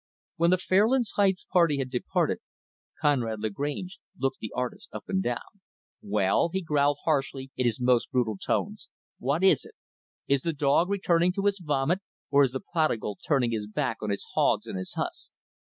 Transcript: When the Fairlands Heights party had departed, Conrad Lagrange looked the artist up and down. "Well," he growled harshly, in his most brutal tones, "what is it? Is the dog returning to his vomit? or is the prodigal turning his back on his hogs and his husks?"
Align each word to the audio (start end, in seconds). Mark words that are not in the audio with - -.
When 0.37 0.49
the 0.49 0.57
Fairlands 0.57 1.11
Heights 1.11 1.45
party 1.53 1.77
had 1.77 1.91
departed, 1.91 2.39
Conrad 2.99 3.39
Lagrange 3.39 3.99
looked 4.17 4.39
the 4.39 4.51
artist 4.55 4.89
up 4.91 5.03
and 5.07 5.21
down. 5.21 5.61
"Well," 6.01 6.49
he 6.51 6.63
growled 6.63 6.97
harshly, 7.03 7.51
in 7.55 7.65
his 7.67 7.79
most 7.79 8.09
brutal 8.09 8.39
tones, 8.39 8.89
"what 9.19 9.43
is 9.43 9.63
it? 9.63 9.75
Is 10.27 10.41
the 10.41 10.53
dog 10.53 10.89
returning 10.89 11.33
to 11.33 11.45
his 11.45 11.59
vomit? 11.63 11.99
or 12.31 12.41
is 12.41 12.49
the 12.51 12.61
prodigal 12.61 13.19
turning 13.27 13.51
his 13.51 13.67
back 13.67 13.97
on 14.01 14.09
his 14.09 14.25
hogs 14.33 14.65
and 14.65 14.75
his 14.79 14.95
husks?" 14.95 15.33